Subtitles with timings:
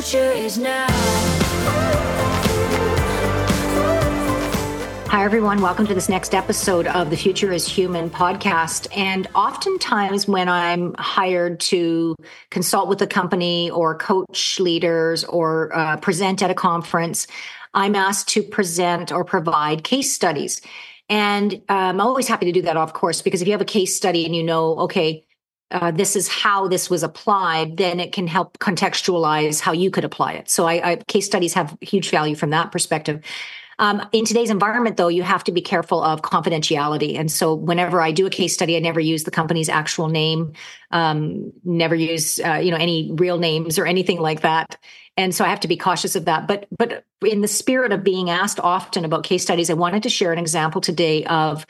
[0.00, 0.88] future is now.
[5.06, 5.62] Hi, everyone.
[5.62, 8.88] Welcome to this next episode of the Future is Human podcast.
[8.96, 12.16] And oftentimes, when I'm hired to
[12.50, 17.28] consult with a company or coach leaders or uh, present at a conference,
[17.72, 20.60] I'm asked to present or provide case studies.
[21.08, 23.64] And um, I'm always happy to do that, of course, because if you have a
[23.64, 25.24] case study and you know, okay,
[25.70, 30.04] uh, this is how this was applied, then it can help contextualize how you could
[30.04, 30.48] apply it.
[30.48, 33.22] So I, I case studies have huge value from that perspective.
[33.78, 37.18] Um, in today's environment, though, you have to be careful of confidentiality.
[37.18, 40.52] And so, whenever I do a case study, I never use the company's actual name,
[40.92, 44.78] um, never use uh, you know any real names or anything like that.
[45.16, 46.46] And so, I have to be cautious of that.
[46.46, 50.08] But but in the spirit of being asked often about case studies, I wanted to
[50.08, 51.66] share an example today of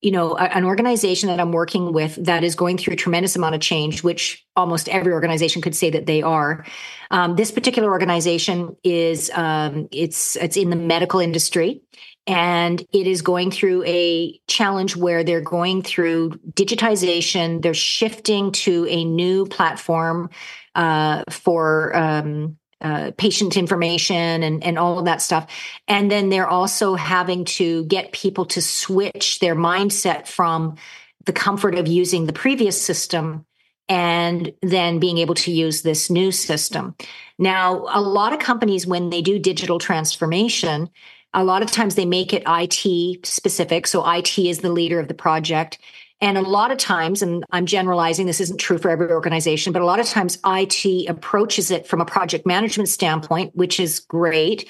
[0.00, 3.54] you know an organization that i'm working with that is going through a tremendous amount
[3.54, 6.66] of change which almost every organization could say that they are.
[7.10, 11.80] Um, this particular organization is um, it's it's in the medical industry
[12.26, 17.62] and it is going through a challenge where they're going through digitization.
[17.62, 20.28] They're shifting to a new platform
[20.74, 25.50] uh, for um, uh, patient information and, and all of that stuff.
[25.88, 30.76] And then they're also having to get people to switch their mindset from
[31.24, 33.44] the comfort of using the previous system
[33.88, 36.94] and then being able to use this new system.
[37.38, 40.90] Now, a lot of companies, when they do digital transformation,
[41.34, 43.86] a lot of times they make it IT specific.
[43.86, 45.78] So IT is the leader of the project.
[46.20, 49.82] And a lot of times, and I'm generalizing, this isn't true for every organization, but
[49.82, 54.68] a lot of times IT approaches it from a project management standpoint, which is great.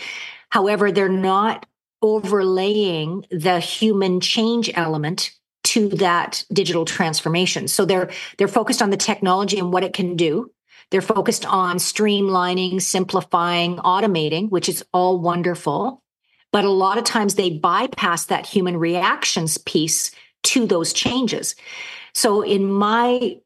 [0.51, 1.65] However, they're not
[2.03, 5.31] overlaying the human change element
[5.65, 7.67] to that digital transformation.
[7.69, 10.51] So they're they're focused on the technology and what it can do.
[10.91, 16.03] They're focused on streamlining, simplifying, automating, which is all wonderful.
[16.53, 20.13] But a lot of times they bypass that human reactions piece
[20.45, 21.55] to those changes.
[22.15, 23.39] So in my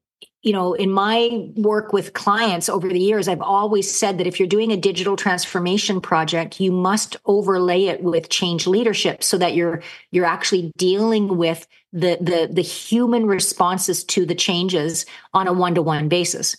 [0.42, 4.40] you know, in my work with clients over the years, I've always said that if
[4.40, 9.54] you're doing a digital transformation project, you must overlay it with change leadership so that
[9.54, 15.52] you're you're actually dealing with the the the human responses to the changes on a
[15.52, 16.56] one-to-one basis.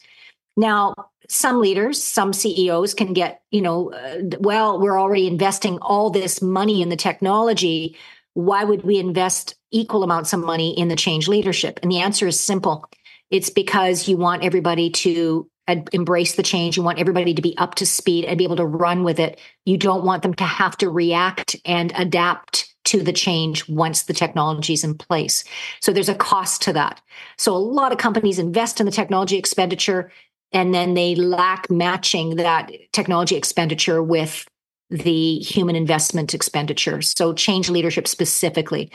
[0.55, 0.93] Now,
[1.27, 6.41] some leaders, some CEOs can get, you know, uh, well, we're already investing all this
[6.41, 7.97] money in the technology
[8.33, 11.79] why would we invest equal amounts of money in the change leadership?
[11.81, 12.89] And the answer is simple.
[13.29, 16.77] It's because you want everybody to embrace the change.
[16.77, 19.39] You want everybody to be up to speed and be able to run with it.
[19.65, 24.13] You don't want them to have to react and adapt to the change once the
[24.13, 25.43] technology is in place.
[25.79, 27.01] So there's a cost to that.
[27.37, 30.11] So a lot of companies invest in the technology expenditure
[30.51, 34.45] and then they lack matching that technology expenditure with
[34.89, 37.01] the human investment expenditure.
[37.01, 38.91] So, change leadership specifically.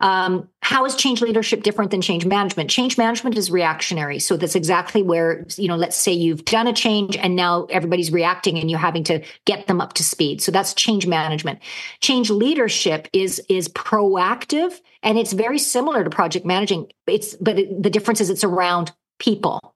[0.00, 2.70] Um, how is change leadership different than change management?
[2.70, 4.18] Change management is reactionary.
[4.18, 8.12] So that's exactly where, you know, let's say you've done a change and now everybody's
[8.12, 10.40] reacting and you're having to get them up to speed.
[10.42, 11.60] So that's change management.
[12.00, 16.90] Change leadership is is proactive and it's very similar to project managing.
[17.06, 19.74] It's but it, the difference is it's around people.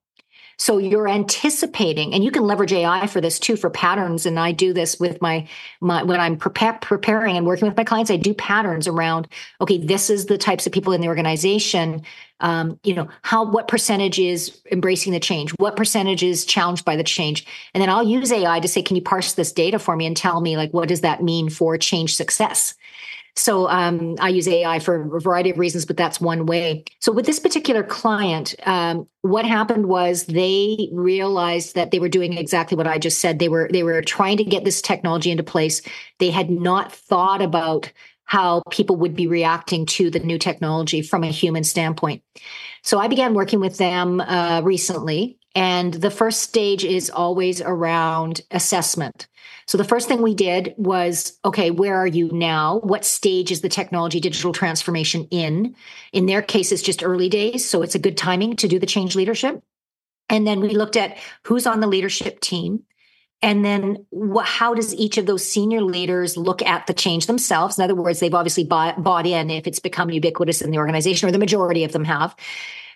[0.63, 4.27] So you're anticipating, and you can leverage AI for this too for patterns.
[4.27, 5.49] And I do this with my,
[5.81, 8.13] my when I'm preparing and working with my clients.
[8.13, 9.27] I do patterns around.
[9.61, 12.03] Okay, this is the types of people in the organization.
[12.39, 15.51] Um, you know, how what percentage is embracing the change?
[15.59, 17.45] What percentage is challenged by the change?
[17.75, 20.17] And then I'll use AI to say, can you parse this data for me and
[20.17, 22.77] tell me like what does that mean for change success?
[23.35, 26.85] So um, I use AI for a variety of reasons, but that's one way.
[27.01, 32.37] So with this particular client, um, what happened was they realized that they were doing
[32.37, 33.39] exactly what I just said.
[33.39, 35.81] They were they were trying to get this technology into place.
[36.19, 37.91] They had not thought about
[38.25, 42.23] how people would be reacting to the new technology from a human standpoint.
[42.83, 48.41] So I began working with them uh, recently, and the first stage is always around
[48.51, 49.27] assessment.
[49.67, 52.81] So the first thing we did was okay, where are you now?
[52.81, 55.77] What stage is the technology digital transformation in?
[56.13, 57.69] In their case, it's just early days.
[57.69, 59.63] So it's a good timing to do the change leadership.
[60.29, 62.85] And then we looked at who's on the leadership team.
[63.43, 64.07] And then
[64.45, 67.77] how does each of those senior leaders look at the change themselves?
[67.77, 71.29] In other words, they've obviously bought, bought in if it's become ubiquitous in the organization,
[71.29, 72.37] or the majority of them have.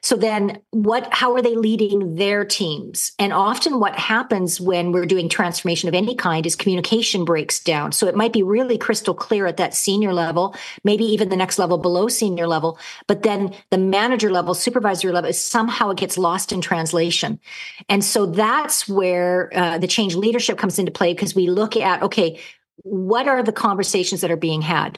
[0.03, 3.13] So then what how are they leading their teams?
[3.19, 7.93] And often what happens when we're doing transformation of any kind is communication breaks down.
[7.93, 10.55] So it might be really crystal clear at that senior level,
[10.85, 15.31] maybe even the next level below senior level, but then the manager level, supervisory level
[15.31, 17.41] is somehow it gets lost in translation.
[17.89, 22.03] And so that's where uh, the change leadership comes into play because we look at
[22.03, 22.41] okay,
[22.87, 24.97] what are the conversations that are being had?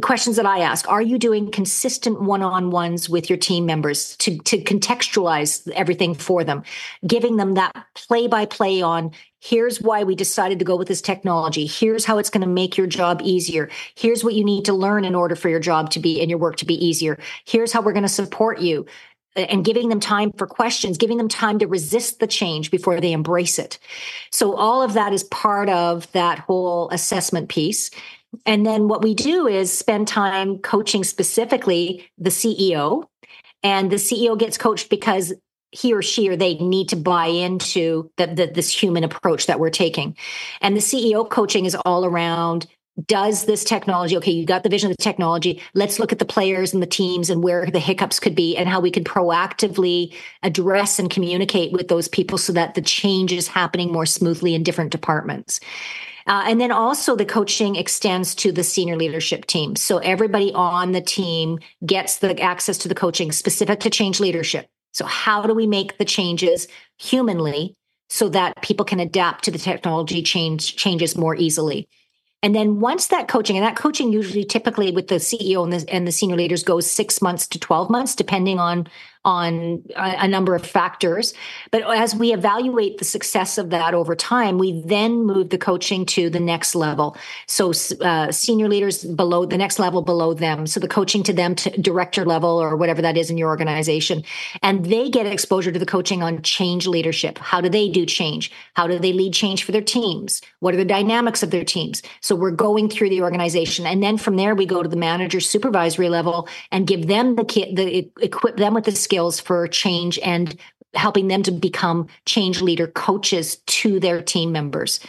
[0.00, 4.62] Questions that i ask are you doing consistent one-on-ones with your team members to, to
[4.62, 6.62] contextualize everything for them?
[7.06, 11.66] Giving them that play-by-play on here's why we decided to go with this technology.
[11.66, 13.70] Here's how it's going to make your job easier.
[13.94, 16.38] Here's what you need to learn in order for your job to be and your
[16.38, 17.18] work to be easier.
[17.44, 18.86] Here's how we're going to support you
[19.38, 23.12] and giving them time for questions, giving them time to resist the change before they
[23.12, 23.78] embrace it.
[24.30, 27.90] So all of that is part of that whole assessment piece.
[28.44, 33.04] And then what we do is spend time coaching specifically the CEO.
[33.62, 35.32] And the CEO gets coached because
[35.70, 39.60] he or she or they need to buy into the, the, this human approach that
[39.60, 40.16] we're taking.
[40.60, 42.66] And the CEO coaching is all around
[43.06, 46.24] does this technology okay you got the vision of the technology let's look at the
[46.24, 50.12] players and the teams and where the hiccups could be and how we could proactively
[50.42, 54.62] address and communicate with those people so that the change is happening more smoothly in
[54.62, 55.60] different departments.
[56.26, 59.74] Uh, and then also the coaching extends to the senior leadership team.
[59.76, 64.66] So everybody on the team gets the access to the coaching specific to change leadership.
[64.92, 66.68] So how do we make the changes
[66.98, 67.74] humanly
[68.10, 71.88] so that people can adapt to the technology change changes more easily
[72.42, 75.92] and then once that coaching, and that coaching usually typically with the CEO and the,
[75.92, 78.86] and the senior leaders goes six months to 12 months, depending on
[79.24, 81.34] on a, a, number of factors.
[81.70, 86.06] But as we evaluate the success of that over time, we then move the coaching
[86.06, 87.16] to the next level.
[87.46, 90.66] So uh, senior leaders below the next level below them.
[90.66, 94.22] So the coaching to them to director level or whatever that is in your organization.
[94.62, 97.38] And they get exposure to the coaching on change leadership.
[97.38, 98.52] How do they do change?
[98.74, 100.40] How do they lead change for their teams?
[100.60, 102.02] What are the dynamics of their teams?
[102.20, 103.86] So we're going through the organization.
[103.86, 107.44] And then from there, we go to the manager supervisory level and give them the
[107.44, 110.54] kit, the equip them with the skills for change and
[110.92, 115.00] helping them to become change leader coaches to their team members.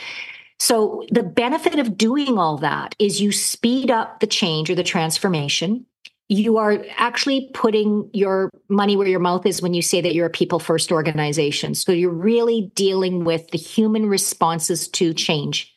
[0.58, 4.84] So the benefit of doing all that is you speed up the change or the
[4.84, 5.86] transformation.
[6.30, 10.28] You are actually putting your money where your mouth is when you say that you're
[10.28, 11.76] a people first organization.
[11.76, 15.74] So you're really dealing with the human responses to change.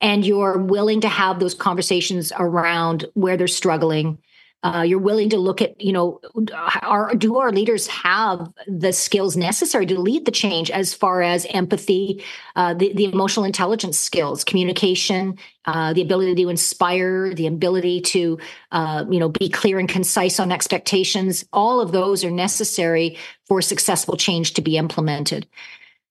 [0.00, 4.16] And you're willing to have those conversations around where they're struggling,
[4.62, 6.20] uh, you're willing to look at you know
[6.82, 11.46] are do our leaders have the skills necessary to lead the change as far as
[11.50, 12.22] empathy
[12.56, 15.36] uh, the, the emotional intelligence skills communication
[15.66, 18.38] uh, the ability to inspire the ability to
[18.72, 21.44] uh, you know be clear and concise on expectations?
[21.52, 25.46] All of those are necessary for successful change to be implemented.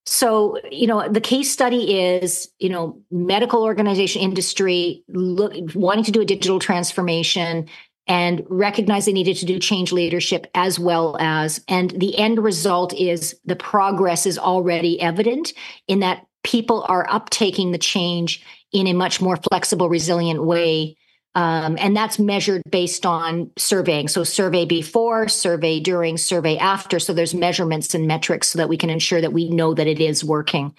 [0.06, 6.12] So, you know, the case study is, you know, medical organization industry look, wanting to
[6.12, 7.68] do a digital transformation,
[8.10, 12.94] and recognize they needed to do change leadership as well as and the end result
[12.94, 15.54] is the progress is already evident
[15.88, 20.96] in that people are uptaking the change in a much more flexible resilient way.
[21.36, 24.08] Um, and that's measured based on surveying.
[24.08, 27.00] So survey before survey during survey after.
[27.00, 30.00] So there's measurements and metrics so that we can ensure that we know that it
[30.00, 30.74] is working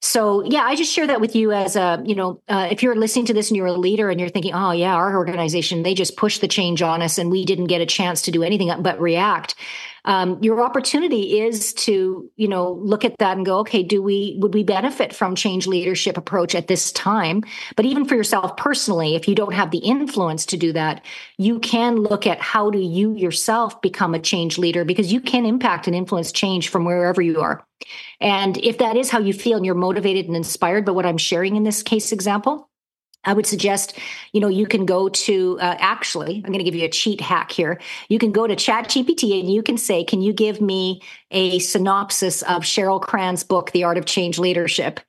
[0.00, 2.96] so yeah i just share that with you as a you know uh, if you're
[2.96, 5.94] listening to this and you're a leader and you're thinking oh yeah our organization they
[5.94, 8.72] just pushed the change on us and we didn't get a chance to do anything
[8.82, 9.54] but react
[10.04, 14.36] um, your opportunity is to you know look at that and go okay do we
[14.40, 17.42] would we benefit from change leadership approach at this time?
[17.76, 21.04] But even for yourself personally if you don't have the influence to do that
[21.36, 25.44] you can look at how do you yourself become a change leader because you can
[25.44, 27.64] impact and influence change from wherever you are.
[28.20, 31.18] And if that is how you feel and you're motivated and inspired by what i'm
[31.18, 32.69] sharing in this case example
[33.24, 33.98] I would suggest,
[34.32, 37.20] you know, you can go to uh, actually, I'm going to give you a cheat
[37.20, 37.78] hack here.
[38.08, 42.42] You can go to ChatGPT and you can say, "Can you give me a synopsis
[42.42, 45.00] of Cheryl Cran's book, The Art of Change Leadership?"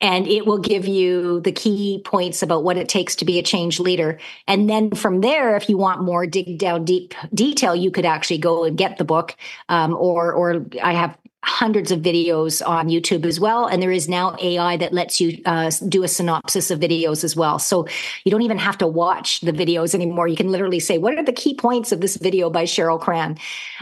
[0.00, 3.42] And it will give you the key points about what it takes to be a
[3.42, 4.18] change leader.
[4.46, 8.38] And then from there, if you want more dig down deep detail, you could actually
[8.38, 9.34] go and get the book.
[9.68, 13.66] Um, or, or I have hundreds of videos on YouTube as well.
[13.66, 17.34] And there is now AI that lets you uh, do a synopsis of videos as
[17.34, 17.58] well.
[17.58, 17.88] So
[18.24, 20.28] you don't even have to watch the videos anymore.
[20.28, 23.38] You can literally say, "What are the key points of this video by Cheryl Cran?"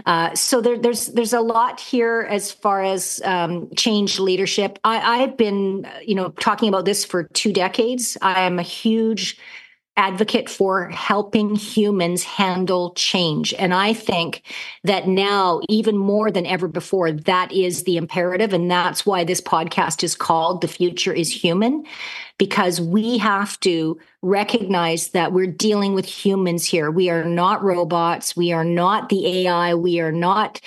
[0.07, 4.79] Uh, so there, there's there's a lot here as far as um, change leadership.
[4.85, 8.17] I, I've been you know talking about this for two decades.
[8.23, 9.39] I am a huge
[9.97, 13.55] advocate for helping humans handle change.
[13.55, 14.43] And I think
[14.85, 18.53] that now, even more than ever before, that is the imperative.
[18.53, 21.85] And that's why this podcast is called The Future is Human,
[22.37, 26.91] because we have to recognize that we're dealing with humans here.
[26.91, 28.37] We are not robots.
[28.37, 29.75] We are not the AI.
[29.75, 30.61] We are not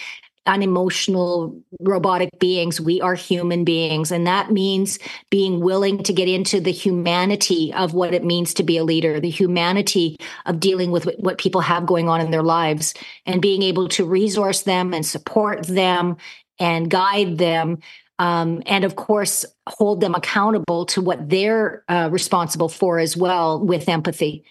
[0.46, 2.81] unemotional robotic beings.
[2.81, 4.12] We are human beings.
[4.12, 8.63] And that means being willing to get into the humanity of what it means to
[8.63, 12.43] be a leader, the humanity of dealing with what people have going on in their
[12.43, 12.93] lives,
[13.25, 16.17] and being able to resource them and support them
[16.60, 17.79] and guide them.
[18.17, 23.63] Um, and of course, hold them accountable to what they're uh, responsible for as well
[23.63, 24.43] with empathy.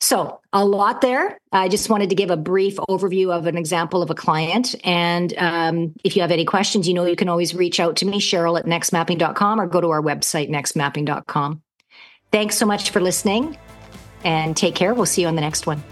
[0.00, 1.38] So, a lot there.
[1.52, 4.74] I just wanted to give a brief overview of an example of a client.
[4.84, 8.06] And um, if you have any questions, you know, you can always reach out to
[8.06, 11.62] me, Cheryl at nextmapping.com, or go to our website, nextmapping.com.
[12.30, 13.56] Thanks so much for listening
[14.24, 14.92] and take care.
[14.92, 15.82] We'll see you on the next one.